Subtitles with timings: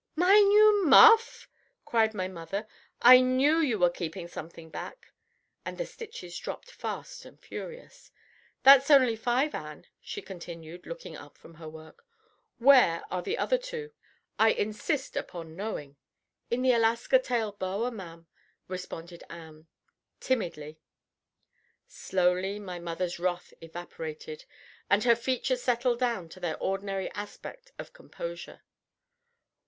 [0.15, 1.47] "My new muff!"
[1.85, 2.65] cried my mother.
[3.03, 5.13] "I knew you were keeping something back."
[5.63, 8.09] And the stitches dropped fast and furious.
[8.63, 12.03] "That's only five, Ann," she continued, looking up from her work.
[12.57, 13.91] "Where are the other two?
[14.39, 15.97] I insist upon knowing."
[16.49, 18.25] "In the Alaska tail boa, ma'am,"
[18.67, 19.67] responded Ann,
[20.19, 20.79] timidly.
[21.85, 24.45] Slowly my mother's wrath evaporated,
[24.89, 28.63] and her features settled down to their ordinary aspect of composure.